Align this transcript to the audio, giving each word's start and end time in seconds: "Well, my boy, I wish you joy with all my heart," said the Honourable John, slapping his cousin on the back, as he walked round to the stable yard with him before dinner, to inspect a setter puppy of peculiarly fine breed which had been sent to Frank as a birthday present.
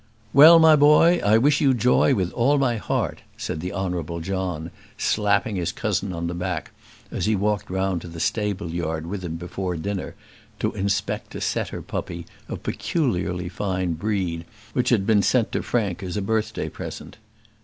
"Well, 0.33 0.57
my 0.57 0.75
boy, 0.75 1.21
I 1.23 1.37
wish 1.37 1.61
you 1.61 1.75
joy 1.75 2.15
with 2.15 2.31
all 2.31 2.57
my 2.57 2.77
heart," 2.77 3.21
said 3.37 3.59
the 3.59 3.71
Honourable 3.71 4.19
John, 4.19 4.71
slapping 4.97 5.57
his 5.57 5.71
cousin 5.71 6.11
on 6.11 6.25
the 6.25 6.33
back, 6.33 6.71
as 7.11 7.27
he 7.27 7.35
walked 7.35 7.69
round 7.69 8.01
to 8.01 8.07
the 8.07 8.19
stable 8.19 8.71
yard 8.71 9.05
with 9.05 9.23
him 9.23 9.35
before 9.35 9.77
dinner, 9.77 10.15
to 10.57 10.71
inspect 10.71 11.35
a 11.35 11.39
setter 11.41 11.83
puppy 11.83 12.25
of 12.49 12.63
peculiarly 12.63 13.47
fine 13.47 13.93
breed 13.93 14.45
which 14.73 14.89
had 14.89 15.05
been 15.05 15.21
sent 15.21 15.51
to 15.51 15.61
Frank 15.61 16.01
as 16.01 16.17
a 16.17 16.21
birthday 16.23 16.67
present. 16.67 17.17